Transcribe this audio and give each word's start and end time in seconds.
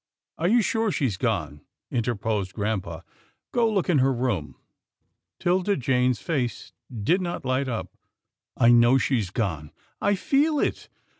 "Are 0.39 0.47
you 0.47 0.63
sure 0.63 0.91
she's 0.91 1.15
gone?" 1.15 1.61
interposed 1.91 2.53
grampa." 2.55 3.03
Go 3.53 3.71
look 3.71 3.87
in 3.87 3.99
her 3.99 4.11
room." 4.11 4.55
'Tilda 5.37 5.77
Jane's 5.77 6.19
face 6.19 6.73
did 6.91 7.21
not 7.21 7.45
light 7.45 7.67
up. 7.67 7.95
I 8.57 8.69
know 8.71 8.97
she's 8.97 9.29
gone. 9.29 9.71
I 10.01 10.15
feel 10.15 10.59
it. 10.59 10.89